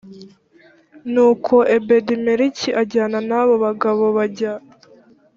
[1.13, 4.53] nuko ebedimeleki ajyana n abo bagabo bajya